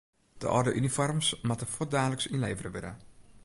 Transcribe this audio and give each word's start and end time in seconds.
De 0.37 0.47
âlde 0.55 0.73
unifoarms 0.79 1.29
moatte 1.45 1.65
fuortdaliks 1.73 2.25
ynlevere 2.35 2.69
wurde. 2.73 2.93